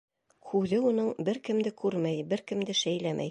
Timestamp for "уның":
0.91-1.11